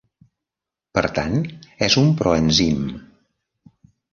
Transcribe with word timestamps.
Per 0.99 1.03
tant, 1.17 1.37
és 1.89 1.99
un 2.03 2.09
proenzim. 2.23 2.81